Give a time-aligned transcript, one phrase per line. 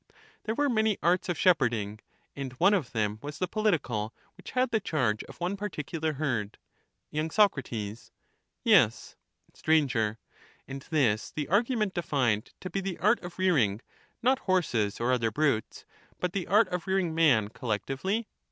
[0.45, 1.99] There were many arts of shepherding,
[2.35, 6.57] and one of them was the political, which had the charge of one particular herd?
[7.11, 7.53] y Soc.
[8.63, 9.15] Yes.
[9.53, 10.17] Sir.
[10.67, 13.79] And this the argument defined to be the art of rearing,
[14.23, 15.85] not horses or other brutes,
[16.19, 18.27] but the art of rearing man collectively